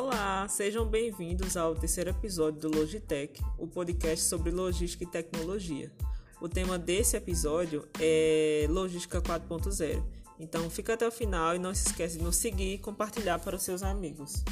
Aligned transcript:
Olá, 0.00 0.48
sejam 0.48 0.86
bem-vindos 0.86 1.58
ao 1.58 1.74
terceiro 1.74 2.08
episódio 2.08 2.58
do 2.58 2.74
Logitech, 2.74 3.38
o 3.58 3.66
podcast 3.66 4.24
sobre 4.24 4.50
logística 4.50 5.04
e 5.04 5.06
tecnologia. 5.06 5.92
O 6.40 6.48
tema 6.48 6.78
desse 6.78 7.18
episódio 7.18 7.86
é 8.00 8.66
Logística 8.70 9.20
4.0. 9.20 10.02
Então 10.38 10.70
fica 10.70 10.94
até 10.94 11.06
o 11.06 11.12
final 11.12 11.54
e 11.54 11.58
não 11.58 11.74
se 11.74 11.88
esqueça 11.88 12.16
de 12.16 12.24
nos 12.24 12.36
seguir 12.36 12.72
e 12.72 12.78
compartilhar 12.78 13.40
para 13.40 13.56
os 13.56 13.62
seus 13.62 13.82
amigos. 13.82 14.42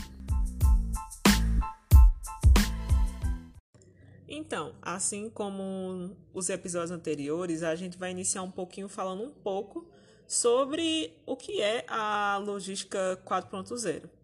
Então, 4.29 4.75
assim 4.83 5.31
como 5.31 6.15
os 6.35 6.51
episódios 6.51 6.91
anteriores, 6.91 7.63
a 7.63 7.75
gente 7.75 7.97
vai 7.97 8.11
iniciar 8.11 8.43
um 8.43 8.51
pouquinho 8.51 8.87
falando 8.87 9.23
um 9.23 9.31
pouco 9.31 9.89
sobre 10.27 11.19
o 11.25 11.35
que 11.35 11.63
é 11.63 11.87
a 11.89 12.37
logística 12.37 13.19
4.0. 13.25 14.18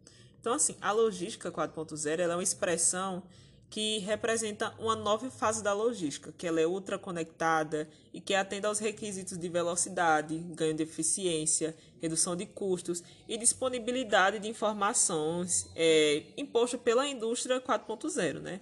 Então, 0.45 0.53
assim, 0.53 0.77
a 0.79 0.93
logística 0.93 1.51
4.0 1.51 2.21
é 2.21 2.29
uma 2.29 2.43
expressão 2.43 3.23
que 3.71 4.01
representa 4.01 4.75
uma 4.79 4.95
nova 4.95 5.31
fase 5.31 5.63
da 5.63 5.73
logística, 5.73 6.35
que 6.37 6.47
ela 6.47 6.61
é 6.61 6.67
ultra 6.67 6.99
conectada 6.99 7.89
e 8.13 8.21
que 8.21 8.35
atende 8.35 8.67
aos 8.67 8.79
requisitos 8.79 9.39
de 9.39 9.49
velocidade, 9.49 10.37
ganho 10.51 10.75
de 10.75 10.83
eficiência, 10.83 11.75
redução 11.99 12.37
de 12.37 12.45
custos 12.45 13.03
e 13.27 13.39
disponibilidade 13.39 14.39
de 14.39 14.47
informações 14.47 15.67
é, 15.75 16.25
imposto 16.37 16.77
pela 16.77 17.09
indústria 17.09 17.59
4.0, 17.59 18.41
né? 18.41 18.61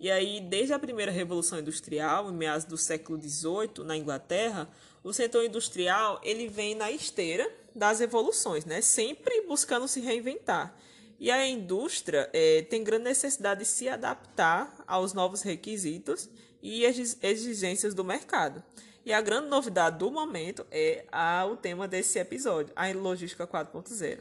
E 0.00 0.10
aí, 0.10 0.40
desde 0.40 0.72
a 0.72 0.78
primeira 0.80 1.12
revolução 1.12 1.60
industrial, 1.60 2.32
em 2.32 2.34
meados 2.34 2.64
do 2.64 2.76
século 2.76 3.16
XVIII, 3.22 3.84
na 3.84 3.96
Inglaterra, 3.96 4.68
o 5.04 5.12
setor 5.12 5.44
industrial 5.44 6.20
ele 6.24 6.48
vem 6.48 6.74
na 6.74 6.90
esteira 6.90 7.48
das 7.72 8.00
evoluções, 8.00 8.64
né? 8.64 8.80
Sempre 8.80 9.42
buscando 9.42 9.86
se 9.86 10.00
reinventar. 10.00 10.76
E 11.22 11.30
a 11.30 11.46
indústria 11.46 12.28
é, 12.32 12.62
tem 12.62 12.82
grande 12.82 13.04
necessidade 13.04 13.60
de 13.60 13.66
se 13.66 13.88
adaptar 13.88 14.74
aos 14.88 15.12
novos 15.12 15.42
requisitos 15.42 16.28
e 16.60 16.82
exigências 16.84 17.94
do 17.94 18.02
mercado. 18.02 18.60
E 19.06 19.12
a 19.12 19.20
grande 19.20 19.46
novidade 19.46 20.00
do 20.00 20.10
momento 20.10 20.66
é 20.68 21.04
a, 21.12 21.46
o 21.46 21.56
tema 21.56 21.86
desse 21.86 22.18
episódio, 22.18 22.72
a 22.74 22.90
logística 22.90 23.46
4.0. 23.46 24.18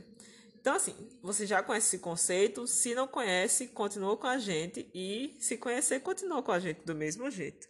Então, 0.62 0.76
assim, 0.76 0.94
você 1.24 1.48
já 1.48 1.64
conhece 1.64 1.88
esse 1.88 1.98
conceito. 1.98 2.68
Se 2.68 2.94
não 2.94 3.08
conhece, 3.08 3.70
continua 3.70 4.16
com 4.16 4.28
a 4.28 4.38
gente. 4.38 4.88
E 4.94 5.36
se 5.40 5.58
conhecer, 5.58 6.02
continua 6.02 6.44
com 6.44 6.52
a 6.52 6.60
gente 6.60 6.82
do 6.86 6.94
mesmo 6.94 7.32
jeito. 7.32 7.68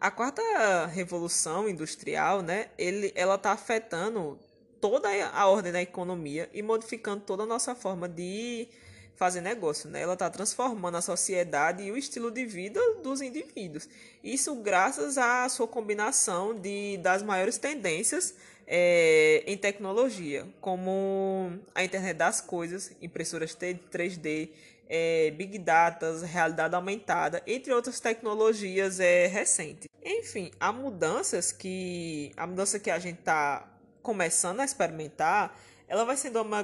A 0.00 0.10
quarta 0.10 0.86
revolução 0.86 1.68
industrial, 1.68 2.42
né, 2.42 2.70
ele, 2.76 3.12
ela 3.14 3.36
está 3.36 3.52
afetando 3.52 4.36
toda 4.84 5.08
a 5.32 5.46
ordem 5.48 5.72
da 5.72 5.80
economia 5.80 6.46
e 6.52 6.60
modificando 6.60 7.22
toda 7.22 7.44
a 7.44 7.46
nossa 7.46 7.74
forma 7.74 8.06
de 8.06 8.68
fazer 9.16 9.40
negócio, 9.40 9.88
né? 9.88 10.02
Ela 10.02 10.12
está 10.12 10.28
transformando 10.28 10.98
a 10.98 11.00
sociedade 11.00 11.82
e 11.82 11.90
o 11.90 11.96
estilo 11.96 12.30
de 12.30 12.44
vida 12.44 12.78
dos 13.02 13.22
indivíduos. 13.22 13.88
Isso 14.22 14.54
graças 14.56 15.16
à 15.16 15.48
sua 15.48 15.66
combinação 15.66 16.54
de, 16.54 16.98
das 16.98 17.22
maiores 17.22 17.56
tendências 17.56 18.34
é, 18.66 19.42
em 19.46 19.56
tecnologia, 19.56 20.46
como 20.60 21.58
a 21.74 21.82
internet 21.82 22.18
das 22.18 22.42
coisas, 22.42 22.92
impressoras 23.00 23.56
3D, 23.56 24.50
é, 24.86 25.30
Big 25.30 25.60
Data, 25.60 26.14
realidade 26.26 26.74
aumentada, 26.74 27.42
entre 27.46 27.72
outras 27.72 28.00
tecnologias 28.00 29.00
é, 29.00 29.28
recentes. 29.28 29.88
Enfim, 30.04 30.50
há 30.60 30.70
mudanças 30.70 31.52
que 31.52 32.32
a 32.36 32.46
mudança 32.46 32.78
que 32.78 32.90
a 32.90 32.98
gente 32.98 33.20
está 33.20 33.70
começando 34.04 34.60
a 34.60 34.64
experimentar, 34.64 35.58
ela 35.88 36.04
vai 36.04 36.16
sendo 36.16 36.40
uma, 36.42 36.60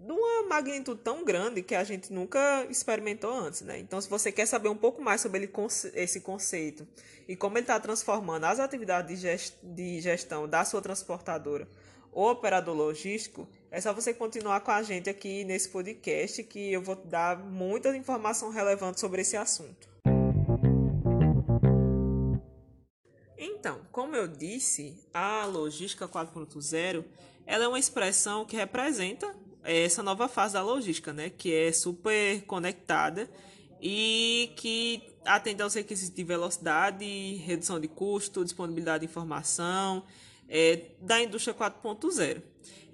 uma 0.00 0.48
magnitude 0.48 1.00
tão 1.02 1.24
grande 1.24 1.62
que 1.62 1.74
a 1.74 1.84
gente 1.84 2.12
nunca 2.12 2.64
experimentou 2.70 3.30
antes, 3.32 3.60
né? 3.62 3.78
Então, 3.78 4.00
se 4.00 4.08
você 4.08 4.32
quer 4.32 4.46
saber 4.46 4.68
um 4.68 4.76
pouco 4.76 5.02
mais 5.02 5.20
sobre 5.20 5.40
ele, 5.42 5.52
esse 5.94 6.20
conceito 6.20 6.86
e 7.28 7.36
como 7.36 7.58
ele 7.58 7.64
está 7.64 7.78
transformando 7.78 8.44
as 8.44 8.60
atividades 8.60 9.20
de 9.62 10.00
gestão 10.00 10.48
da 10.48 10.64
sua 10.64 10.80
transportadora 10.80 11.68
ou 12.12 12.30
operador 12.30 12.74
logístico, 12.74 13.46
é 13.70 13.80
só 13.80 13.92
você 13.92 14.14
continuar 14.14 14.60
com 14.60 14.70
a 14.70 14.82
gente 14.82 15.10
aqui 15.10 15.44
nesse 15.44 15.68
podcast 15.68 16.42
que 16.44 16.72
eu 16.72 16.80
vou 16.80 16.96
dar 16.96 17.38
muita 17.38 17.94
informação 17.96 18.50
relevante 18.50 19.00
sobre 19.00 19.20
esse 19.20 19.36
assunto. 19.36 19.88
Então, 23.66 23.80
como 23.90 24.14
eu 24.14 24.28
disse, 24.28 24.96
a 25.12 25.44
logística 25.44 26.06
4.0 26.06 27.04
ela 27.44 27.64
é 27.64 27.66
uma 27.66 27.80
expressão 27.80 28.44
que 28.44 28.54
representa 28.54 29.34
essa 29.64 30.04
nova 30.04 30.28
fase 30.28 30.54
da 30.54 30.62
logística, 30.62 31.12
né? 31.12 31.30
que 31.30 31.52
é 31.52 31.72
super 31.72 32.42
conectada 32.42 33.28
e 33.82 34.52
que 34.54 35.02
atende 35.24 35.62
aos 35.62 35.74
requisitos 35.74 36.14
de 36.14 36.22
velocidade, 36.22 37.34
redução 37.44 37.80
de 37.80 37.88
custo, 37.88 38.44
disponibilidade 38.44 39.04
de 39.04 39.10
informação 39.10 40.04
é, 40.48 40.82
da 41.00 41.20
indústria 41.20 41.52
4.0. 41.52 42.40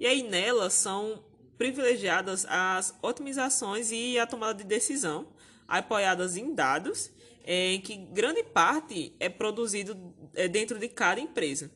E 0.00 0.06
aí 0.06 0.22
nela 0.22 0.70
são 0.70 1.22
privilegiadas 1.58 2.46
as 2.48 2.94
otimizações 3.02 3.92
e 3.92 4.18
a 4.18 4.26
tomada 4.26 4.54
de 4.54 4.64
decisão 4.64 5.26
apoiadas 5.68 6.34
em 6.34 6.54
dados 6.54 7.10
é, 7.44 7.78
que 7.78 7.96
grande 7.96 8.42
parte 8.42 9.14
é 9.18 9.28
produzido 9.28 9.96
é, 10.34 10.48
dentro 10.48 10.78
de 10.78 10.88
cada 10.88 11.20
empresa. 11.20 11.70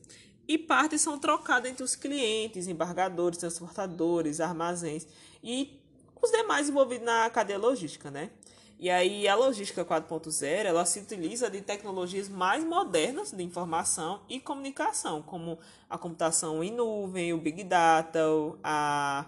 E 0.47 0.57
partes 0.57 1.01
são 1.01 1.19
trocadas 1.19 1.69
entre 1.69 1.83
os 1.83 1.95
clientes, 1.95 2.67
embargadores, 2.67 3.37
transportadores, 3.37 4.39
armazéns 4.39 5.05
e 5.43 5.79
os 6.21 6.31
demais 6.31 6.69
envolvidos 6.69 7.05
na 7.05 7.29
cadeia 7.29 7.59
logística, 7.59 8.09
né? 8.09 8.31
E 8.79 8.91
aí 8.91 9.27
a 9.27 9.35
logística 9.35 9.83
4.0, 9.83 10.45
ela 10.65 10.85
se 10.85 10.99
utiliza 10.99 11.49
de 11.49 11.61
tecnologias 11.61 12.29
mais 12.29 12.63
modernas 12.63 13.31
de 13.31 13.43
informação 13.43 14.21
e 14.29 14.39
comunicação, 14.39 15.23
como 15.23 15.57
a 15.89 15.97
computação 15.97 16.63
em 16.63 16.71
nuvem, 16.71 17.33
o 17.33 17.39
Big 17.39 17.63
Data, 17.63 18.19
a, 18.63 19.25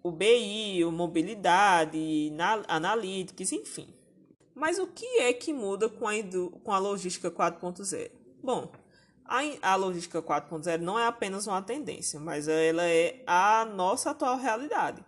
o 0.00 0.12
BI, 0.12 0.84
o 0.84 0.92
mobilidade, 0.92 2.32
analytics, 2.68 3.50
enfim. 3.52 3.92
Mas 4.54 4.78
o 4.78 4.86
que 4.86 5.06
é 5.18 5.32
que 5.32 5.52
muda 5.52 5.88
com 5.88 6.06
a, 6.08 6.12
com 6.62 6.72
a 6.72 6.78
logística 6.78 7.30
4.0? 7.30 8.10
Bom, 8.42 8.72
a, 9.24 9.40
a 9.62 9.76
logística 9.76 10.20
4.0 10.20 10.80
não 10.80 10.98
é 10.98 11.06
apenas 11.06 11.46
uma 11.46 11.62
tendência, 11.62 12.18
mas 12.18 12.48
ela 12.48 12.84
é 12.84 13.22
a 13.26 13.64
nossa 13.64 14.10
atual 14.10 14.36
realidade. 14.36 15.04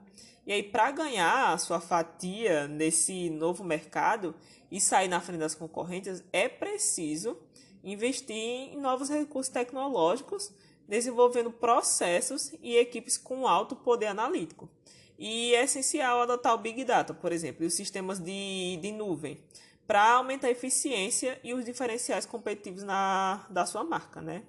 E 0.46 0.52
aí, 0.52 0.62
para 0.62 0.90
ganhar 0.90 1.52
a 1.52 1.58
sua 1.58 1.80
fatia 1.80 2.66
nesse 2.66 3.30
novo 3.30 3.62
mercado 3.62 4.34
e 4.70 4.80
sair 4.80 5.08
na 5.08 5.20
frente 5.20 5.38
das 5.38 5.54
concorrentes, 5.54 6.22
é 6.32 6.48
preciso 6.48 7.36
investir 7.84 8.36
em 8.36 8.80
novos 8.80 9.08
recursos 9.08 9.52
tecnológicos, 9.52 10.52
desenvolvendo 10.88 11.50
processos 11.50 12.52
e 12.60 12.76
equipes 12.76 13.16
com 13.16 13.46
alto 13.46 13.76
poder 13.76 14.06
analítico. 14.06 14.68
E 15.18 15.54
é 15.54 15.64
essencial 15.64 16.22
adotar 16.22 16.54
o 16.54 16.58
Big 16.58 16.84
Data, 16.84 17.14
por 17.14 17.32
exemplo, 17.32 17.64
e 17.64 17.66
os 17.66 17.74
sistemas 17.74 18.18
de, 18.18 18.78
de 18.80 18.92
nuvem, 18.92 19.38
para 19.86 20.12
aumentar 20.14 20.48
a 20.48 20.50
eficiência 20.50 21.38
e 21.44 21.54
os 21.54 21.64
diferenciais 21.64 22.26
competitivos 22.26 22.82
na, 22.82 23.46
da 23.50 23.66
sua 23.66 23.84
marca, 23.84 24.20
né? 24.20 24.42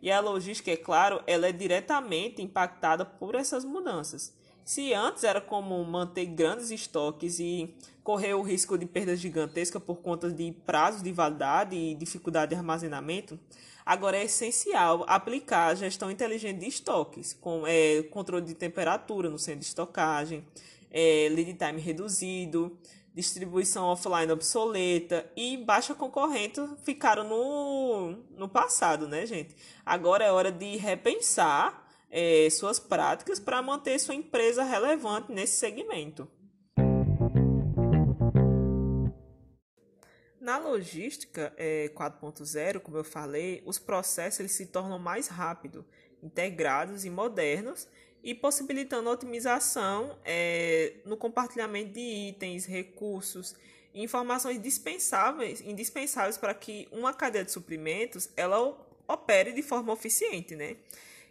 E 0.00 0.10
a 0.10 0.20
logística, 0.20 0.70
é 0.70 0.76
claro, 0.76 1.22
ela 1.26 1.46
é 1.46 1.52
diretamente 1.52 2.42
impactada 2.42 3.04
por 3.04 3.34
essas 3.34 3.64
mudanças. 3.64 4.34
Se 4.64 4.92
antes 4.92 5.24
era 5.24 5.40
comum 5.40 5.84
manter 5.84 6.26
grandes 6.26 6.70
estoques 6.70 7.38
e 7.40 7.74
correr 8.02 8.34
o 8.34 8.42
risco 8.42 8.76
de 8.76 8.86
perdas 8.86 9.20
gigantescas 9.20 9.82
por 9.82 9.96
conta 9.96 10.30
de 10.30 10.52
prazos 10.64 11.02
de 11.02 11.12
validade 11.12 11.76
e 11.76 11.94
dificuldade 11.94 12.50
de 12.50 12.56
armazenamento, 12.56 13.38
Agora 13.84 14.16
é 14.16 14.24
essencial 14.24 15.04
aplicar 15.08 15.68
a 15.68 15.74
gestão 15.74 16.10
inteligente 16.10 16.60
de 16.60 16.68
estoques, 16.68 17.32
com 17.32 17.66
é, 17.66 18.02
controle 18.04 18.44
de 18.44 18.54
temperatura 18.54 19.28
no 19.28 19.38
centro 19.38 19.60
de 19.60 19.66
estocagem, 19.66 20.44
é, 20.90 21.28
lead 21.30 21.54
time 21.54 21.80
reduzido, 21.80 22.78
distribuição 23.14 23.84
offline 23.84 24.32
obsoleta 24.32 25.30
e 25.36 25.56
baixa 25.56 25.94
concorrente 25.94 26.60
ficaram 26.82 27.24
no, 27.24 28.12
no 28.36 28.48
passado, 28.48 29.06
né, 29.06 29.26
gente? 29.26 29.54
Agora 29.84 30.24
é 30.24 30.32
hora 30.32 30.50
de 30.50 30.76
repensar 30.76 31.86
é, 32.10 32.48
suas 32.50 32.78
práticas 32.78 33.40
para 33.40 33.60
manter 33.62 33.98
sua 33.98 34.14
empresa 34.14 34.62
relevante 34.62 35.32
nesse 35.32 35.56
segmento. 35.56 36.28
Na 40.52 40.58
logística 40.58 41.50
é, 41.56 41.90
4.0, 41.94 42.78
como 42.80 42.98
eu 42.98 43.04
falei, 43.04 43.62
os 43.64 43.78
processos 43.78 44.38
eles 44.38 44.52
se 44.52 44.66
tornam 44.66 44.98
mais 44.98 45.26
rápidos, 45.26 45.82
integrados 46.22 47.06
e 47.06 47.10
modernos 47.10 47.88
e 48.22 48.34
possibilitando 48.34 49.08
otimização 49.08 50.18
é, 50.22 50.96
no 51.06 51.16
compartilhamento 51.16 51.94
de 51.94 52.00
itens, 52.28 52.66
recursos 52.66 53.54
e 53.94 54.02
informações 54.02 54.60
dispensáveis, 54.60 55.62
indispensáveis 55.62 56.36
para 56.36 56.52
que 56.52 56.86
uma 56.92 57.14
cadeia 57.14 57.46
de 57.46 57.50
suprimentos 57.50 58.28
ela 58.36 58.78
opere 59.08 59.52
de 59.52 59.62
forma 59.62 59.90
eficiente, 59.94 60.54
né? 60.54 60.76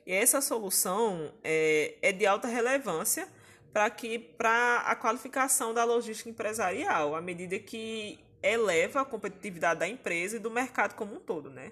E 0.03 0.13
essa 0.13 0.41
solução 0.41 1.31
é, 1.43 1.93
é 2.01 2.11
de 2.11 2.25
alta 2.25 2.47
relevância 2.47 3.27
para 3.71 3.87
que 3.91 4.17
para 4.17 4.77
a 4.77 4.95
qualificação 4.95 5.75
da 5.75 5.83
logística 5.83 6.27
empresarial, 6.27 7.13
à 7.13 7.21
medida 7.21 7.59
que 7.59 8.19
eleva 8.41 9.01
a 9.01 9.05
competitividade 9.05 9.79
da 9.79 9.87
empresa 9.87 10.35
e 10.35 10.39
do 10.39 10.49
mercado 10.49 10.95
como 10.95 11.15
um 11.15 11.19
todo, 11.19 11.49
né? 11.49 11.71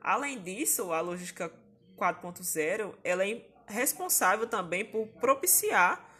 Além 0.00 0.40
disso, 0.40 0.92
a 0.92 1.00
logística 1.00 1.50
4.0 1.96 2.94
ela 3.02 3.26
é 3.26 3.40
responsável 3.66 4.46
também 4.46 4.84
por 4.84 5.06
propiciar 5.20 6.10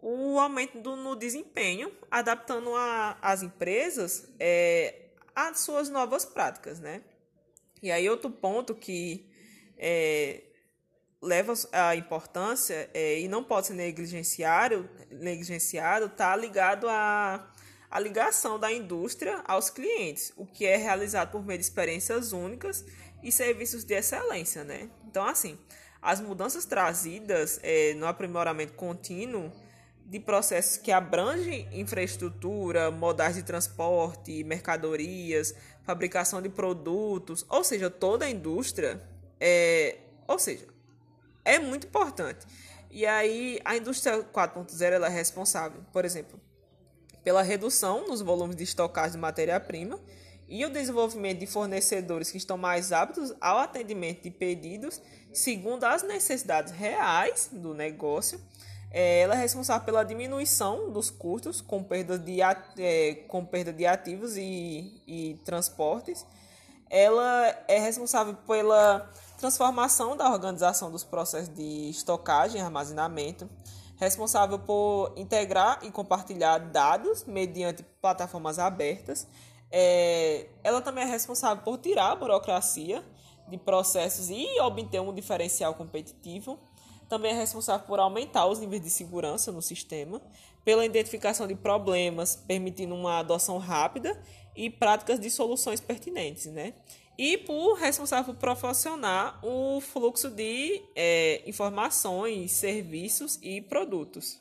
o 0.00 0.38
aumento 0.38 0.80
do, 0.80 0.96
no 0.96 1.16
desempenho, 1.16 1.92
adaptando 2.10 2.74
a, 2.74 3.16
as 3.22 3.42
empresas 3.42 4.28
é, 4.38 5.06
às 5.34 5.60
suas 5.60 5.88
novas 5.88 6.24
práticas, 6.24 6.78
né? 6.78 7.02
E 7.82 7.90
aí 7.90 8.08
outro 8.08 8.30
ponto 8.30 8.74
que 8.74 9.30
é, 9.76 10.42
leva 11.20 11.54
a 11.72 11.96
importância 11.96 12.88
é, 12.92 13.20
e 13.20 13.28
não 13.28 13.42
pode 13.42 13.68
ser 13.68 13.74
negligenciado 13.74 14.88
negligenciado 15.10 16.06
está 16.06 16.36
ligado 16.36 16.88
à, 16.88 17.50
à 17.94 18.00
ligação 18.00 18.58
da 18.58 18.72
indústria 18.72 19.40
aos 19.46 19.70
clientes, 19.70 20.32
o 20.36 20.44
que 20.44 20.66
é 20.66 20.76
realizado 20.76 21.30
por 21.30 21.46
meio 21.46 21.60
de 21.60 21.64
experiências 21.64 22.32
únicas 22.32 22.84
e 23.22 23.30
serviços 23.30 23.84
de 23.84 23.94
excelência, 23.94 24.64
né? 24.64 24.90
Então, 25.06 25.24
assim, 25.24 25.56
as 26.02 26.20
mudanças 26.20 26.64
trazidas 26.64 27.60
é, 27.62 27.94
no 27.94 28.08
aprimoramento 28.08 28.72
contínuo 28.72 29.52
de 30.04 30.18
processos 30.18 30.76
que 30.76 30.90
abrangem 30.90 31.68
infraestrutura, 31.72 32.90
modais 32.90 33.36
de 33.36 33.44
transporte, 33.44 34.42
mercadorias, 34.42 35.54
fabricação 35.84 36.42
de 36.42 36.48
produtos, 36.48 37.46
ou 37.48 37.62
seja, 37.62 37.88
toda 37.88 38.24
a 38.24 38.28
indústria, 38.28 39.00
é, 39.38 39.98
ou 40.26 40.40
seja, 40.40 40.66
é 41.44 41.60
muito 41.60 41.86
importante. 41.86 42.44
E 42.90 43.06
aí 43.06 43.60
a 43.64 43.76
indústria 43.76 44.20
4.0 44.24 44.82
ela 44.82 45.06
é 45.06 45.10
responsável, 45.10 45.80
por 45.92 46.04
exemplo, 46.04 46.40
pela 47.24 47.42
redução 47.42 48.06
nos 48.06 48.20
volumes 48.20 48.54
de 48.54 48.62
estocagem 48.62 49.12
de 49.12 49.18
matéria-prima 49.18 49.98
e 50.46 50.64
o 50.64 50.70
desenvolvimento 50.70 51.40
de 51.40 51.46
fornecedores 51.46 52.30
que 52.30 52.36
estão 52.36 52.58
mais 52.58 52.92
aptos 52.92 53.34
ao 53.40 53.58
atendimento 53.58 54.22
de 54.22 54.30
pedidos 54.30 55.00
segundo 55.32 55.84
as 55.84 56.02
necessidades 56.02 56.72
reais 56.72 57.48
do 57.50 57.74
negócio. 57.74 58.40
É, 58.90 59.20
ela 59.20 59.34
é 59.34 59.38
responsável 59.38 59.84
pela 59.84 60.04
diminuição 60.04 60.92
dos 60.92 61.10
custos 61.10 61.60
com 61.60 61.82
perda 61.82 62.16
de, 62.16 62.40
é, 62.40 63.14
com 63.26 63.44
perda 63.44 63.72
de 63.72 63.84
ativos 63.86 64.36
e, 64.36 65.02
e 65.06 65.40
transportes. 65.44 66.24
Ela 66.88 67.64
é 67.66 67.80
responsável 67.80 68.34
pela 68.46 69.10
transformação 69.38 70.16
da 70.16 70.30
organização 70.30 70.92
dos 70.92 71.02
processos 71.02 71.48
de 71.48 71.90
estocagem 71.90 72.60
e 72.60 72.64
armazenamento, 72.64 73.50
responsável 73.96 74.58
por 74.58 75.12
integrar 75.16 75.78
e 75.82 75.90
compartilhar 75.90 76.58
dados 76.58 77.24
mediante 77.24 77.82
plataformas 78.00 78.58
abertas. 78.58 79.26
É, 79.70 80.46
ela 80.62 80.80
também 80.80 81.04
é 81.04 81.06
responsável 81.06 81.62
por 81.62 81.78
tirar 81.78 82.12
a 82.12 82.16
burocracia 82.16 83.04
de 83.48 83.58
processos 83.58 84.30
e 84.30 84.60
obter 84.60 85.00
um 85.00 85.12
diferencial 85.12 85.74
competitivo. 85.74 86.58
Também 87.08 87.32
é 87.32 87.34
responsável 87.34 87.86
por 87.86 87.98
aumentar 87.98 88.46
os 88.46 88.58
níveis 88.58 88.82
de 88.82 88.90
segurança 88.90 89.52
no 89.52 89.60
sistema, 89.60 90.20
pela 90.64 90.84
identificação 90.84 91.46
de 91.46 91.54
problemas, 91.54 92.34
permitindo 92.34 92.94
uma 92.94 93.18
adoção 93.18 93.58
rápida 93.58 94.18
e 94.56 94.70
práticas 94.70 95.20
de 95.20 95.30
soluções 95.30 95.80
pertinentes, 95.80 96.46
né? 96.46 96.74
E 97.16 97.38
por 97.38 97.74
responsável 97.74 98.34
por 98.34 98.40
proporcionar 98.40 99.38
o 99.44 99.80
fluxo 99.80 100.30
de 100.30 100.82
é, 100.94 101.42
informações, 101.46 102.52
serviços 102.52 103.38
e 103.42 103.60
produtos. 103.60 104.40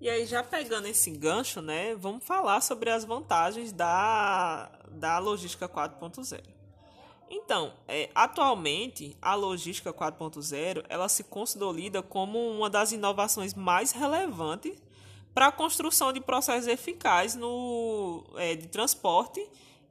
E 0.00 0.08
aí, 0.08 0.26
já 0.26 0.44
pegando 0.44 0.86
esse 0.86 1.10
gancho, 1.10 1.60
né, 1.60 1.94
vamos 1.96 2.24
falar 2.24 2.60
sobre 2.60 2.88
as 2.88 3.04
vantagens 3.04 3.72
da, 3.72 4.70
da 4.90 5.18
logística 5.18 5.68
4.0. 5.68 6.40
Então, 7.30 7.74
é, 7.86 8.08
atualmente, 8.14 9.16
a 9.20 9.34
logística 9.34 9.92
4.0 9.92 10.84
ela 10.88 11.08
se 11.08 11.24
consolida 11.24 12.02
como 12.02 12.38
uma 12.38 12.70
das 12.70 12.92
inovações 12.92 13.54
mais 13.54 13.92
relevantes 13.92 14.80
para 15.34 15.48
a 15.48 15.52
construção 15.52 16.12
de 16.12 16.20
processos 16.20 16.66
eficazes 16.66 17.36
no, 17.36 18.24
é, 18.36 18.54
de 18.54 18.66
transporte 18.68 19.44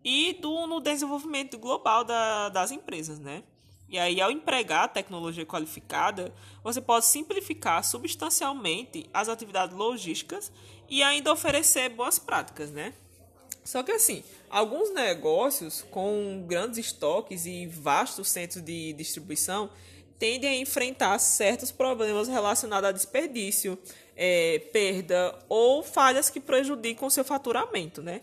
e 0.04 0.34
do, 0.34 0.68
no 0.68 0.80
desenvolvimento 0.80 1.57
global 1.57 2.04
da, 2.04 2.50
das 2.50 2.72
empresas, 2.72 3.19
né? 3.19 3.44
E 3.89 3.98
aí, 3.98 4.19
ao 4.19 4.30
empregar 4.30 4.92
tecnologia 4.92 5.45
qualificada, 5.45 6.34
você 6.62 6.81
pode 6.81 7.06
simplificar 7.06 7.84
substancialmente 7.86 9.10
as 9.13 9.30
atividades 9.30 9.75
logísticas 9.75 10.51
e 10.89 11.01
ainda 11.01 11.31
oferecer 11.31 11.89
boas 11.89 12.19
práticas, 12.19 12.69
né? 12.69 12.94
Só 13.63 13.84
que 13.84 13.92
assim, 13.92 14.24
alguns 14.50 14.94
negócios 14.94 15.86
com 15.92 16.45
grandes 16.48 16.78
estoques 16.78 17.45
e 17.45 17.66
vastos 17.68 18.30
centros 18.30 18.63
de 18.63 18.94
distribuição 18.94 19.69
tendem 20.18 20.50
a 20.50 20.56
enfrentar 20.56 21.19
certos 21.19 21.72
problemas 21.72 22.28
relacionados 22.28 22.89
a 22.89 22.92
desperdício, 22.92 23.78
é, 24.17 24.59
perda 24.73 25.37
ou 25.47 25.83
falhas 25.83 26.29
que 26.29 26.39
prejudicam 26.39 27.07
o 27.07 27.11
seu 27.11 27.23
faturamento, 27.23 28.01
né? 28.01 28.21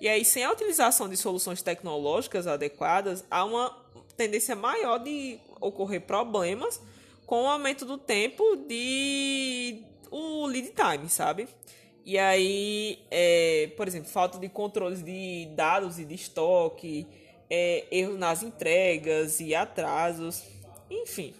E 0.00 0.08
aí, 0.08 0.24
sem 0.24 0.42
a 0.42 0.50
utilização 0.50 1.10
de 1.10 1.16
soluções 1.16 1.60
tecnológicas 1.60 2.46
adequadas, 2.46 3.22
há 3.30 3.44
uma 3.44 3.76
tendência 4.16 4.56
maior 4.56 4.98
de 4.98 5.38
ocorrer 5.60 6.00
problemas 6.00 6.80
com 7.26 7.42
o 7.42 7.46
aumento 7.46 7.84
do 7.84 7.98
tempo 7.98 8.56
de 8.66 9.82
o 10.10 10.46
lead 10.46 10.72
time, 10.72 11.08
sabe? 11.10 11.46
E 12.02 12.18
aí, 12.18 13.04
é, 13.10 13.70
por 13.76 13.86
exemplo, 13.86 14.08
falta 14.08 14.38
de 14.38 14.48
controles 14.48 15.04
de 15.04 15.46
dados 15.54 15.98
e 15.98 16.04
de 16.06 16.14
estoque, 16.14 17.06
é, 17.50 17.84
erros 17.90 18.18
nas 18.18 18.42
entregas 18.42 19.38
e 19.38 19.54
atrasos, 19.54 20.42
enfim. 20.90 21.34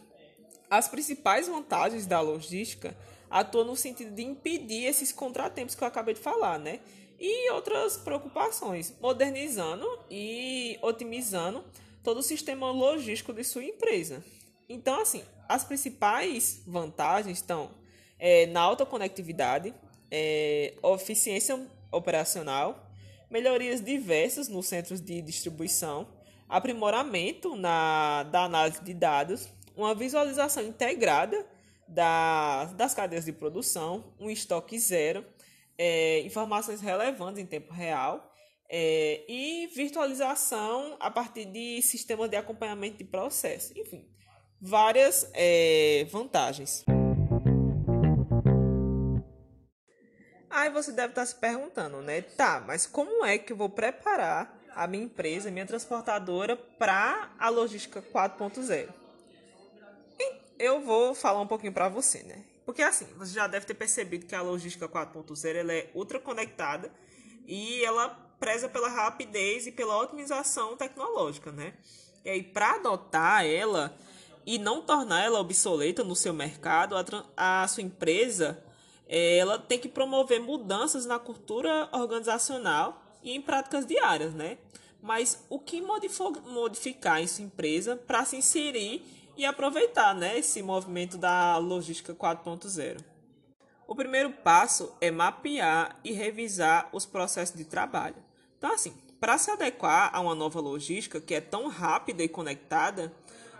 As 0.68 0.86
principais 0.86 1.48
vantagens 1.48 2.06
da 2.06 2.20
logística 2.20 2.94
atua 3.30 3.64
no 3.64 3.76
sentido 3.76 4.10
de 4.14 4.22
impedir 4.22 4.84
esses 4.84 5.12
contratempos 5.12 5.74
que 5.74 5.82
eu 5.82 5.88
acabei 5.88 6.14
de 6.14 6.20
falar, 6.20 6.58
né? 6.58 6.80
E 7.18 7.50
outras 7.52 7.96
preocupações, 7.96 8.94
modernizando 9.00 9.86
e 10.10 10.78
otimizando 10.82 11.64
todo 12.02 12.18
o 12.18 12.22
sistema 12.22 12.70
logístico 12.70 13.32
de 13.32 13.44
sua 13.44 13.62
empresa. 13.62 14.24
Então, 14.68 15.00
assim, 15.00 15.22
as 15.48 15.64
principais 15.64 16.62
vantagens 16.66 17.38
estão 17.38 17.70
é, 18.18 18.46
na 18.46 18.60
alta 18.60 18.86
conectividade, 18.86 19.74
é, 20.10 20.74
eficiência 20.94 21.60
operacional, 21.92 22.90
melhorias 23.30 23.80
diversas 23.80 24.48
nos 24.48 24.66
centros 24.66 25.00
de 25.00 25.20
distribuição, 25.22 26.08
aprimoramento 26.48 27.54
na, 27.54 28.24
da 28.24 28.44
análise 28.44 28.82
de 28.82 28.94
dados, 28.94 29.48
uma 29.76 29.94
visualização 29.94 30.62
integrada 30.62 31.46
da, 31.90 32.66
das 32.76 32.94
cadeias 32.94 33.24
de 33.24 33.32
produção, 33.32 34.14
um 34.18 34.30
estoque 34.30 34.78
zero, 34.78 35.24
é, 35.76 36.20
informações 36.20 36.80
relevantes 36.80 37.42
em 37.42 37.46
tempo 37.46 37.72
real 37.72 38.32
é, 38.70 39.24
e 39.28 39.66
virtualização 39.74 40.96
a 41.00 41.10
partir 41.10 41.46
de 41.46 41.82
sistemas 41.82 42.30
de 42.30 42.36
acompanhamento 42.36 42.98
de 42.98 43.04
processo. 43.04 43.72
Enfim, 43.76 44.08
várias 44.60 45.28
é, 45.34 46.06
vantagens. 46.10 46.84
Aí 50.48 50.70
você 50.70 50.92
deve 50.92 51.08
estar 51.08 51.26
se 51.26 51.34
perguntando, 51.34 52.00
né? 52.02 52.22
Tá, 52.22 52.62
mas 52.66 52.86
como 52.86 53.24
é 53.24 53.38
que 53.38 53.52
eu 53.52 53.56
vou 53.56 53.68
preparar 53.68 54.58
a 54.74 54.86
minha 54.86 55.04
empresa, 55.04 55.50
minha 55.50 55.66
transportadora, 55.66 56.56
para 56.56 57.32
a 57.38 57.48
logística 57.48 58.02
4.0? 58.02 58.99
Eu 60.60 60.82
vou 60.82 61.14
falar 61.14 61.40
um 61.40 61.46
pouquinho 61.46 61.72
para 61.72 61.88
você, 61.88 62.22
né? 62.22 62.44
Porque 62.66 62.82
assim, 62.82 63.06
você 63.16 63.32
já 63.32 63.46
deve 63.46 63.64
ter 63.64 63.74
percebido 63.74 64.26
que 64.26 64.34
a 64.34 64.42
logística 64.42 64.86
4.0 64.86 65.56
ela 65.56 65.72
é 65.72 65.90
ultra 65.94 66.20
conectada 66.20 66.92
e 67.46 67.82
ela 67.82 68.10
preza 68.38 68.68
pela 68.68 68.88
rapidez 68.88 69.66
e 69.66 69.72
pela 69.72 69.98
otimização 69.98 70.76
tecnológica, 70.76 71.50
né? 71.50 71.72
E 72.24 72.28
aí, 72.28 72.42
para 72.42 72.74
adotar 72.74 73.44
ela 73.46 73.96
e 74.44 74.58
não 74.58 74.82
tornar 74.82 75.24
ela 75.24 75.40
obsoleta 75.40 76.04
no 76.04 76.14
seu 76.14 76.34
mercado, 76.34 76.94
a, 76.94 77.62
a 77.62 77.66
sua 77.66 77.82
empresa 77.82 78.62
ela 79.08 79.58
tem 79.58 79.78
que 79.78 79.88
promover 79.88 80.40
mudanças 80.40 81.04
na 81.06 81.18
cultura 81.18 81.88
organizacional 81.92 83.02
e 83.22 83.32
em 83.32 83.40
práticas 83.40 83.86
diárias, 83.86 84.34
né? 84.34 84.58
Mas 85.02 85.44
o 85.48 85.58
que 85.58 85.80
modificar 85.80 87.20
em 87.20 87.26
sua 87.26 87.44
empresa 87.44 87.96
para 87.96 88.24
se 88.26 88.36
inserir 88.36 89.19
e 89.40 89.44
aproveitar 89.46 90.14
né, 90.14 90.38
esse 90.38 90.62
movimento 90.62 91.16
da 91.16 91.56
logística 91.56 92.14
4.0. 92.14 93.02
O 93.88 93.94
primeiro 93.94 94.30
passo 94.30 94.92
é 95.00 95.10
mapear 95.10 95.98
e 96.04 96.12
revisar 96.12 96.90
os 96.92 97.06
processos 97.06 97.56
de 97.56 97.64
trabalho. 97.64 98.16
Então, 98.58 98.70
assim, 98.74 98.92
para 99.18 99.38
se 99.38 99.50
adequar 99.50 100.10
a 100.12 100.20
uma 100.20 100.34
nova 100.34 100.60
logística 100.60 101.22
que 101.22 101.34
é 101.34 101.40
tão 101.40 101.68
rápida 101.68 102.22
e 102.22 102.28
conectada, 102.28 103.10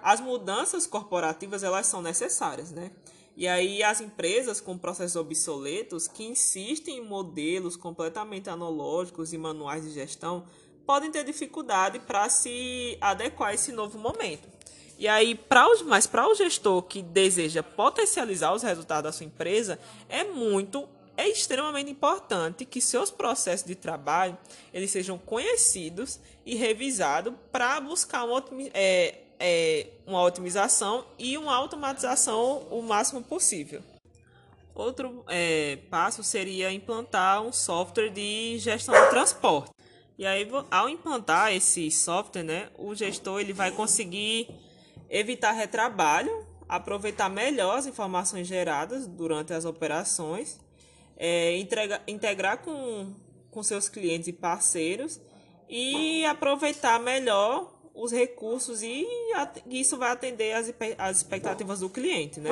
As 0.03 0.21
mudanças 0.21 0.87
corporativas 0.87 1.63
elas 1.63 1.87
são 1.87 2.01
necessárias, 2.01 2.71
né? 2.71 2.91
E 3.37 3.47
aí 3.47 3.83
as 3.83 4.01
empresas 4.01 4.61
com 4.61 4.77
processos 4.79 5.17
obsoletos 5.17 6.09
que 6.09 6.25
insistem 6.25 6.99
em 6.99 7.05
modelos 7.05 7.77
completamente 7.77 8.49
analógicos 8.49 9.33
e 9.33 9.39
manuais 9.39 9.85
de 9.85 9.91
gestão 9.91 10.45
podem 10.87 11.11
ter 11.11 11.23
dificuldade 11.25 12.01
para 12.01 12.29
se 12.29 12.97
adequar 13.01 13.51
a 13.51 13.55
esse 13.55 13.73
novo 13.73 13.99
momento. 13.99 14.49
E 15.01 15.09
aí, 15.09 15.35
pra, 15.35 15.67
mas 15.87 16.07
para 16.07 16.29
o 16.29 16.35
gestor 16.35 16.83
que 16.83 17.01
deseja 17.01 17.63
potencializar 17.63 18.53
os 18.53 18.63
resultados 18.63 19.05
da 19.05 19.11
sua 19.11 19.25
empresa, 19.25 19.79
é 20.11 20.25
muito, 20.25 20.87
é 21.17 21.27
extremamente 21.27 21.91
importante 21.91 22.67
que 22.67 22.83
seus 22.83 23.11
processos 23.11 23.67
de 23.67 23.75
trabalho 23.75 24.37
eles 24.75 24.91
sejam 24.91 25.17
conhecidos 25.17 26.21
e 26.45 26.55
revisados 26.55 27.33
para 27.51 27.81
buscar 27.81 28.25
uma, 28.25 28.45
é, 28.75 29.21
é, 29.39 29.87
uma 30.07 30.23
otimização 30.23 31.07
e 31.19 31.39
uma 31.39 31.57
automatização 31.57 32.67
o 32.71 32.83
máximo 32.83 33.23
possível. 33.23 33.83
Outro 34.75 35.25
é, 35.29 35.79
passo 35.89 36.23
seria 36.23 36.71
implantar 36.71 37.41
um 37.41 37.55
software 37.55 38.11
de 38.11 38.59
gestão 38.59 38.95
de 39.03 39.09
transporte. 39.09 39.71
E 40.19 40.27
aí, 40.27 40.47
ao 40.71 40.91
implantar 40.91 41.55
esse 41.55 41.91
software, 41.91 42.43
né, 42.43 42.69
o 42.77 42.95
gestor 42.95 43.41
ele 43.41 43.55
vai 43.55 43.71
conseguir 43.71 44.69
evitar 45.11 45.51
retrabalho, 45.51 46.47
aproveitar 46.69 47.29
melhor 47.29 47.77
as 47.77 47.87
informações 47.87 48.47
geradas 48.47 49.07
durante 49.07 49.53
as 49.53 49.65
operações, 49.65 50.61
é, 51.17 51.57
integrar 52.07 52.59
com, 52.59 53.13
com 53.51 53.63
seus 53.63 53.89
clientes 53.89 54.29
e 54.29 54.33
parceiros 54.33 55.21
e 55.69 56.25
aproveitar 56.25 57.01
melhor 57.01 57.77
os 57.93 58.13
recursos 58.13 58.83
e 58.83 59.07
isso 59.67 59.99
vai 59.99 60.13
atender 60.13 60.55
as, 60.55 60.73
as 60.97 61.17
expectativas 61.19 61.81
do 61.81 61.91
cliente, 61.91 62.41
né? 62.41 62.51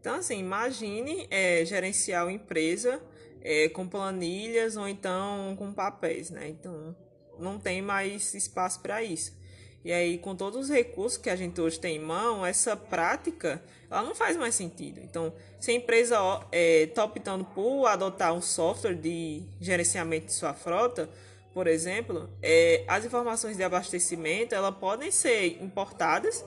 Então, 0.00 0.16
assim, 0.16 0.38
imagine 0.38 1.26
é, 1.30 1.64
gerenciar 1.64 2.24
uma 2.24 2.32
empresa 2.32 3.02
é, 3.40 3.68
com 3.70 3.88
planilhas 3.88 4.76
ou 4.76 4.86
então 4.86 5.56
com 5.58 5.72
papéis, 5.72 6.30
né? 6.30 6.48
Então, 6.48 6.94
não 7.38 7.58
tem 7.58 7.82
mais 7.82 8.34
espaço 8.34 8.80
para 8.80 9.02
isso. 9.02 9.37
E 9.84 9.92
aí, 9.92 10.18
com 10.18 10.34
todos 10.34 10.64
os 10.64 10.68
recursos 10.68 11.16
que 11.16 11.30
a 11.30 11.36
gente 11.36 11.60
hoje 11.60 11.78
tem 11.78 11.96
em 11.96 12.00
mão, 12.00 12.44
essa 12.44 12.76
prática 12.76 13.62
ela 13.90 14.02
não 14.02 14.14
faz 14.14 14.36
mais 14.36 14.54
sentido. 14.54 15.00
Então, 15.02 15.32
se 15.58 15.70
a 15.70 15.74
empresa 15.74 16.16
está 16.16 16.46
é, 16.52 16.86
tá 16.86 17.04
optando 17.04 17.44
por 17.44 17.86
adotar 17.86 18.34
um 18.34 18.42
software 18.42 18.94
de 18.94 19.42
gerenciamento 19.60 20.26
de 20.26 20.32
sua 20.32 20.52
frota, 20.52 21.08
por 21.54 21.66
exemplo, 21.66 22.28
é, 22.42 22.84
as 22.86 23.04
informações 23.04 23.56
de 23.56 23.64
abastecimento 23.64 24.54
elas 24.54 24.74
podem 24.76 25.10
ser 25.10 25.62
importadas 25.62 26.44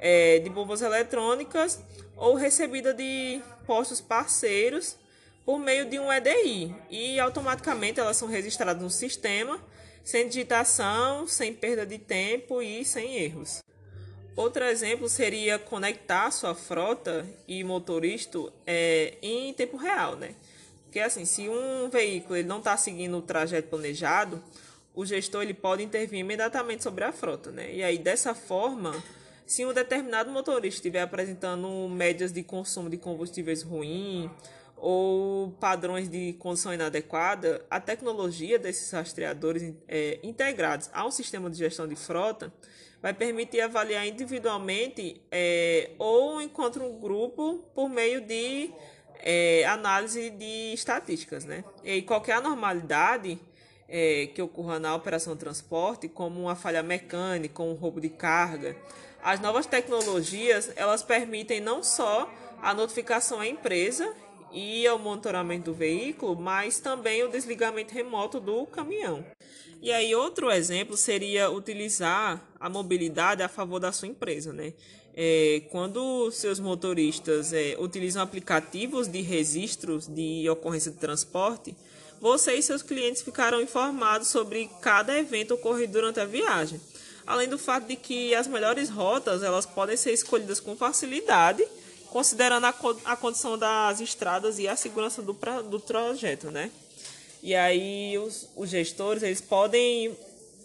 é, 0.00 0.38
de 0.38 0.48
bombas 0.48 0.80
eletrônicas 0.80 1.80
ou 2.16 2.34
recebidas 2.34 2.96
de 2.96 3.40
postos 3.66 4.00
parceiros 4.00 4.96
por 5.44 5.58
meio 5.58 5.88
de 5.88 5.98
um 5.98 6.12
EDI 6.12 6.74
e 6.90 7.20
automaticamente 7.20 8.00
elas 8.00 8.16
são 8.16 8.28
registradas 8.28 8.82
no 8.82 8.90
sistema 8.90 9.60
sem 10.08 10.26
digitação, 10.26 11.26
sem 11.26 11.52
perda 11.52 11.84
de 11.84 11.98
tempo 11.98 12.62
e 12.62 12.82
sem 12.82 13.18
erros. 13.18 13.62
Outro 14.34 14.64
exemplo 14.64 15.06
seria 15.06 15.58
conectar 15.58 16.30
sua 16.30 16.54
frota 16.54 17.26
e 17.46 17.62
motorista 17.62 18.38
é, 18.66 19.18
em 19.20 19.52
tempo 19.52 19.76
real, 19.76 20.16
né? 20.16 20.34
Porque 20.84 20.98
assim, 20.98 21.26
se 21.26 21.46
um 21.46 21.90
veículo 21.90 22.36
ele 22.36 22.48
não 22.48 22.56
está 22.56 22.74
seguindo 22.78 23.18
o 23.18 23.20
trajeto 23.20 23.68
planejado, 23.68 24.42
o 24.94 25.04
gestor 25.04 25.42
ele 25.42 25.52
pode 25.52 25.82
intervir 25.82 26.20
imediatamente 26.20 26.82
sobre 26.82 27.04
a 27.04 27.12
frota, 27.12 27.50
né? 27.50 27.70
E 27.70 27.82
aí 27.82 27.98
dessa 27.98 28.34
forma, 28.34 28.94
se 29.44 29.66
um 29.66 29.74
determinado 29.74 30.30
motorista 30.30 30.78
estiver 30.78 31.02
apresentando 31.02 31.68
médias 31.86 32.32
de 32.32 32.42
consumo 32.42 32.88
de 32.88 32.96
combustíveis 32.96 33.62
ruim 33.62 34.30
ou 34.80 35.50
padrões 35.52 36.08
de 36.08 36.34
condição 36.34 36.72
inadequada, 36.72 37.64
a 37.70 37.80
tecnologia 37.80 38.58
desses 38.58 38.90
rastreadores 38.90 39.74
é, 39.86 40.18
integrados 40.22 40.88
a 40.92 41.06
um 41.06 41.10
sistema 41.10 41.50
de 41.50 41.58
gestão 41.58 41.86
de 41.86 41.96
frota 41.96 42.52
vai 43.00 43.14
permitir 43.14 43.60
avaliar 43.60 44.06
individualmente 44.06 45.20
é, 45.30 45.90
ou 45.98 46.40
enquanto 46.42 46.82
um 46.82 46.98
grupo 46.98 47.64
por 47.74 47.88
meio 47.88 48.20
de 48.20 48.70
é, 49.20 49.64
análise 49.66 50.30
de 50.30 50.72
estatísticas. 50.74 51.44
Né? 51.44 51.64
E 51.84 52.02
qualquer 52.02 52.34
anormalidade 52.34 53.38
é, 53.88 54.28
que 54.34 54.42
ocorra 54.42 54.78
na 54.78 54.94
operação 54.94 55.34
de 55.34 55.40
transporte, 55.40 56.08
como 56.08 56.40
uma 56.40 56.54
falha 56.54 56.82
mecânica, 56.82 57.62
um 57.62 57.74
roubo 57.74 58.00
de 58.00 58.08
carga, 58.08 58.76
as 59.22 59.40
novas 59.40 59.66
tecnologias 59.66 60.70
elas 60.76 61.02
permitem 61.02 61.60
não 61.60 61.82
só 61.82 62.32
a 62.62 62.74
notificação 62.74 63.40
à 63.40 63.46
empresa 63.46 64.12
e 64.52 64.86
ao 64.86 64.98
monitoramento 64.98 65.70
do 65.70 65.74
veículo, 65.74 66.36
mas 66.36 66.80
também 66.80 67.22
o 67.22 67.28
desligamento 67.28 67.94
remoto 67.94 68.40
do 68.40 68.66
caminhão. 68.66 69.24
E 69.80 69.92
aí 69.92 70.14
outro 70.14 70.50
exemplo 70.50 70.96
seria 70.96 71.50
utilizar 71.50 72.42
a 72.58 72.68
mobilidade 72.68 73.42
a 73.42 73.48
favor 73.48 73.78
da 73.78 73.92
sua 73.92 74.08
empresa, 74.08 74.52
né? 74.52 74.72
É, 75.14 75.62
quando 75.70 76.30
seus 76.30 76.60
motoristas 76.60 77.52
é, 77.52 77.76
utilizam 77.78 78.22
aplicativos 78.22 79.08
de 79.08 79.20
registros 79.20 80.06
de 80.06 80.48
ocorrência 80.48 80.92
de 80.92 80.98
transporte, 80.98 81.76
você 82.20 82.54
e 82.54 82.62
seus 82.62 82.82
clientes 82.82 83.22
ficarão 83.22 83.60
informados 83.60 84.28
sobre 84.28 84.70
cada 84.80 85.16
evento 85.18 85.54
ocorrido 85.54 85.92
durante 85.92 86.20
a 86.20 86.24
viagem. 86.24 86.80
Além 87.26 87.48
do 87.48 87.58
fato 87.58 87.86
de 87.86 87.96
que 87.96 88.34
as 88.34 88.46
melhores 88.46 88.88
rotas 88.88 89.42
elas 89.42 89.66
podem 89.66 89.96
ser 89.96 90.12
escolhidas 90.12 90.60
com 90.60 90.76
facilidade 90.76 91.64
considerando 92.10 92.64
a, 92.64 92.74
a 93.04 93.16
condição 93.16 93.58
das 93.58 94.00
estradas 94.00 94.58
e 94.58 94.66
a 94.66 94.76
segurança 94.76 95.22
do, 95.22 95.36
do 95.68 95.78
trajeto, 95.78 96.50
né? 96.50 96.70
E 97.42 97.54
aí 97.54 98.18
os, 98.18 98.48
os 98.56 98.68
gestores 98.68 99.22
eles 99.22 99.40
podem 99.40 100.16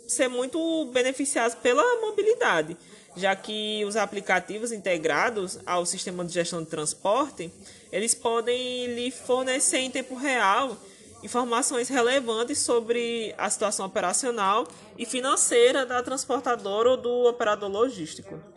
ser 0.08 0.28
muito 0.28 0.86
beneficiados 0.92 1.56
pela 1.56 2.02
mobilidade, 2.02 2.76
já 3.16 3.36
que 3.36 3.84
os 3.86 3.96
aplicativos 3.96 4.72
integrados 4.72 5.60
ao 5.66 5.86
sistema 5.86 6.26
de 6.26 6.34
gestão 6.34 6.64
de 6.64 6.70
transporte, 6.70 7.52
eles 7.92 8.14
podem 8.14 8.88
lhe 8.88 9.12
fornecer 9.12 9.80
em 9.80 9.92
tempo 9.92 10.16
real 10.16 10.78
informações 11.24 11.88
relevantes 11.88 12.60
sobre 12.60 13.34
a 13.38 13.50
situação 13.50 13.86
operacional 13.86 14.68
e 14.98 15.06
financeira 15.06 15.86
da 15.86 16.04
transportadora 16.04 16.92
ou 16.92 16.98
do 16.98 17.30
operador 17.30 17.70
logístico. 17.70 18.53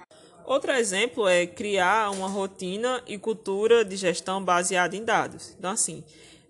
Outro 0.47 0.71
exemplo 0.71 1.27
é 1.27 1.45
criar 1.45 2.13
uma 2.13 2.29
rotina 2.29 3.03
e 3.05 3.19
cultura 3.19 3.85
de 3.85 3.97
gestão 3.97 4.41
baseada 4.41 4.95
em 4.95 5.05
dados. 5.05 5.57
Então, 5.59 5.73
assim, 5.73 6.05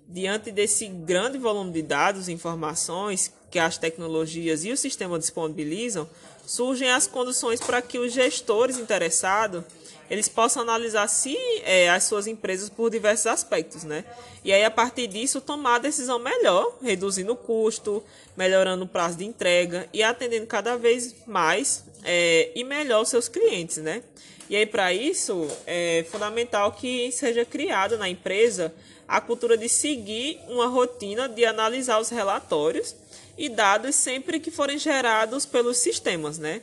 diante 0.06 0.52
desse 0.52 0.86
grande 0.86 1.38
volume 1.38 1.72
de 1.72 1.80
dados 1.80 2.28
e 2.28 2.32
informações 2.32 3.32
que 3.50 3.58
as 3.58 3.78
tecnologias 3.78 4.66
e 4.66 4.70
o 4.70 4.76
sistema 4.76 5.18
disponibilizam, 5.18 6.06
surgem 6.44 6.90
as 6.90 7.06
condições 7.06 7.58
para 7.58 7.80
que 7.80 7.98
os 7.98 8.12
gestores 8.12 8.78
interessados 8.78 9.64
eles 10.10 10.28
possam 10.28 10.62
analisar 10.62 11.08
se 11.08 11.36
é, 11.62 11.88
as 11.90 12.04
suas 12.04 12.26
empresas 12.26 12.68
por 12.68 12.90
diversos 12.90 13.26
aspectos, 13.26 13.84
né? 13.84 14.04
E 14.44 14.52
aí, 14.52 14.64
a 14.64 14.70
partir 14.70 15.06
disso, 15.06 15.40
tomar 15.40 15.76
a 15.76 15.78
decisão 15.78 16.18
melhor, 16.18 16.76
reduzindo 16.82 17.32
o 17.32 17.36
custo, 17.36 18.02
melhorando 18.36 18.84
o 18.84 18.88
prazo 18.88 19.18
de 19.18 19.24
entrega 19.24 19.88
e 19.92 20.02
atendendo 20.02 20.46
cada 20.46 20.76
vez 20.76 21.14
mais 21.26 21.84
é, 22.04 22.52
e 22.54 22.62
melhor 22.62 23.02
os 23.02 23.08
seus 23.08 23.28
clientes, 23.28 23.78
né? 23.78 24.02
E 24.48 24.54
aí, 24.54 24.64
para 24.64 24.92
isso, 24.92 25.48
é 25.66 26.06
fundamental 26.10 26.70
que 26.72 27.10
seja 27.10 27.44
criada 27.44 27.96
na 27.96 28.08
empresa 28.08 28.72
a 29.08 29.20
cultura 29.20 29.56
de 29.56 29.68
seguir 29.68 30.40
uma 30.48 30.66
rotina 30.66 31.28
de 31.28 31.44
analisar 31.44 31.98
os 32.00 32.08
relatórios 32.08 32.94
e 33.36 33.48
dados 33.48 33.94
sempre 33.94 34.40
que 34.40 34.50
forem 34.50 34.78
gerados 34.78 35.44
pelos 35.44 35.78
sistemas, 35.78 36.38
né? 36.38 36.62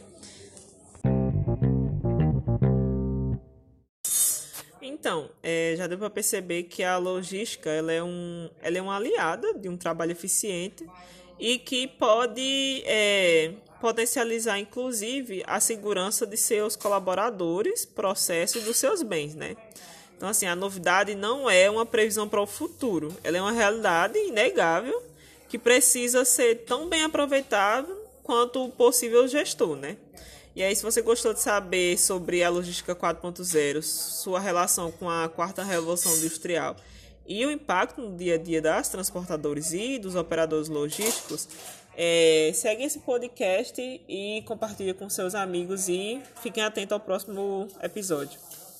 Então, 5.03 5.29
é, 5.43 5.74
já 5.75 5.86
deu 5.86 5.98
para 5.98 6.10
perceber 6.10 6.63
que 6.63 6.81
a 6.81 6.95
logística 6.95 7.69
ela 7.69 7.91
é, 7.91 8.01
um, 8.01 8.50
ela 8.62 8.77
é 8.77 8.81
uma 8.81 8.95
aliada 8.95 9.53
de 9.53 9.67
um 9.67 9.75
trabalho 9.75 10.13
eficiente 10.13 10.88
e 11.38 11.60
que 11.60 11.89
pode 11.89 12.81
é, 12.86 13.51
potencializar, 13.81 14.57
inclusive, 14.60 15.43
a 15.45 15.60
segurança 15.60 16.25
de 16.25 16.38
seus 16.38 16.77
colaboradores, 16.77 17.83
processos 17.83 18.63
dos 18.63 18.77
seus 18.77 19.03
bens, 19.03 19.36
né? 19.36 19.57
Então, 20.15 20.29
assim, 20.29 20.45
a 20.45 20.55
novidade 20.55 21.15
não 21.15 21.50
é 21.50 21.69
uma 21.69 21.86
previsão 21.86 22.29
para 22.29 22.41
o 22.41 22.48
futuro, 22.48 23.13
ela 23.25 23.38
é 23.38 23.41
uma 23.41 23.51
realidade 23.51 24.17
inegável 24.17 25.03
que 25.50 25.60
precisa 25.60 26.24
ser 26.24 26.63
tão 26.63 26.88
bem 26.88 27.03
aproveitada 27.03 27.93
quanto 28.24 28.63
o 28.63 28.72
possível 28.72 29.27
gestor, 29.27 29.75
né? 29.75 29.98
E 30.55 30.62
aí, 30.62 30.75
se 30.75 30.83
você 30.83 31.01
gostou 31.01 31.33
de 31.33 31.39
saber 31.39 31.98
sobre 31.98 32.43
a 32.43 32.50
logística 32.50 32.95
4.0, 32.95 33.81
sua 33.81 34.39
relação 34.39 34.91
com 34.91 35.10
a 35.10 35.27
quarta 35.27 35.63
revolução 35.63 36.15
industrial 36.15 36.75
e 37.25 37.45
o 37.45 37.51
impacto 37.51 38.01
no 38.01 38.15
dia 38.15 38.36
a 38.36 38.38
dia 38.38 38.62
das 38.62 38.89
transportadoras 38.89 39.74
e 39.74 39.98
dos 39.98 40.15
operadores 40.15 40.69
logísticos, 40.69 41.48
É, 41.95 42.51
segue 42.55 42.83
esse 42.83 42.98
podcast 43.01 43.79
e 43.79 44.41
compartilhe 44.48 44.95
com 44.95 45.07
seus 45.12 45.36
amigos 45.36 45.88
e 45.88 46.19
fiquem 46.41 46.63
atentos 46.63 46.91
ao 46.91 47.00
próximo 47.00 47.67
episódio. 47.83 48.39